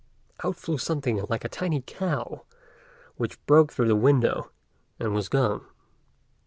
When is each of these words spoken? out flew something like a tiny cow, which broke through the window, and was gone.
out 0.43 0.55
flew 0.55 0.79
something 0.79 1.23
like 1.29 1.45
a 1.45 1.47
tiny 1.47 1.79
cow, 1.85 2.43
which 3.17 3.45
broke 3.45 3.71
through 3.71 3.87
the 3.87 3.95
window, 3.95 4.51
and 4.99 5.13
was 5.13 5.29
gone. 5.29 5.63